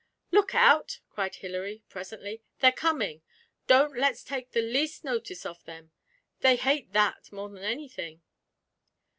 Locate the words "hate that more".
6.55-7.49